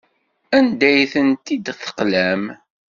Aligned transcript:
Anda 0.57 0.85
ay 0.91 1.01
tent-id-teqlam? 1.13 2.43